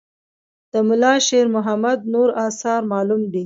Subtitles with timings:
[0.71, 3.39] د ملا شیر محمد نور آثار معلوم دي.